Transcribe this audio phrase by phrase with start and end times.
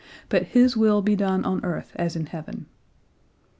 [0.29, 2.65] But His will be done on earth as in heaven."